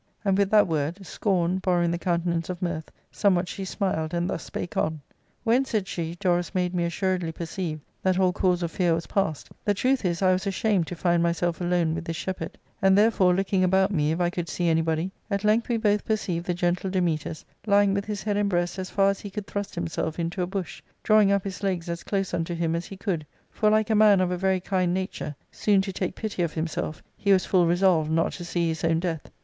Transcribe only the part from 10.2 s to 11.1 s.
I was ashamed to